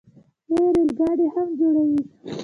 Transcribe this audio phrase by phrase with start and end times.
[0.53, 2.01] دوی ریل ګاډي هم جوړوي.